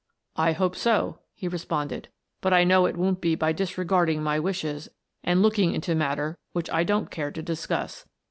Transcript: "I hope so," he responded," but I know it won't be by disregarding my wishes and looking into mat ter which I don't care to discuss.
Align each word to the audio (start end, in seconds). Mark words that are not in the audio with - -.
"I 0.47 0.53
hope 0.53 0.75
so," 0.75 1.19
he 1.35 1.47
responded," 1.47 2.07
but 2.41 2.53
I 2.53 2.63
know 2.63 2.87
it 2.87 2.97
won't 2.97 3.21
be 3.21 3.35
by 3.35 3.51
disregarding 3.51 4.23
my 4.23 4.39
wishes 4.39 4.89
and 5.23 5.43
looking 5.43 5.75
into 5.75 5.93
mat 5.93 6.17
ter 6.17 6.37
which 6.53 6.71
I 6.71 6.83
don't 6.83 7.11
care 7.11 7.29
to 7.29 7.41
discuss. 7.43 8.07